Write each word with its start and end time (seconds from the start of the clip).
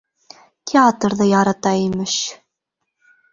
Театрҙы 0.71 1.27
ярата, 1.33 1.75
имеш! 1.83 2.17